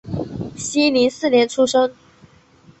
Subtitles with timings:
[0.57, 1.93] 熙宁四年出生。